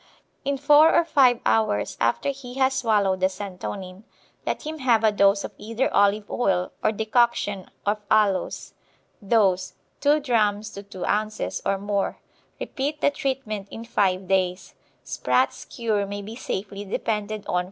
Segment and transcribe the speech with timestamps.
[0.43, 4.03] In four or five hours after he has swallowed the santonin,
[4.47, 8.73] let him have a dose of either olive oil or decoction of aloes.
[9.23, 12.17] Dose, 2 drachms to 2 ounces or more.
[12.59, 14.73] Repeat the treatment in five days.
[15.03, 17.59] Spratts' cure may be safely depended on for worms.